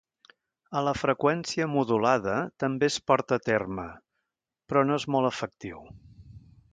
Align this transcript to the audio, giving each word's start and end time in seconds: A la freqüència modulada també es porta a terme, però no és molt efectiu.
A 0.77 0.81
la 0.85 0.93
freqüència 0.99 1.67
modulada 1.73 2.39
també 2.63 2.89
es 2.93 2.97
porta 3.11 3.39
a 3.41 3.45
terme, 3.49 3.87
però 4.71 4.85
no 4.89 5.01
és 5.03 5.07
molt 5.17 5.31
efectiu. 5.35 5.85